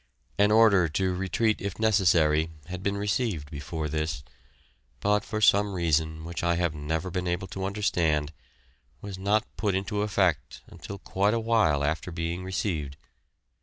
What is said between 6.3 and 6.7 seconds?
I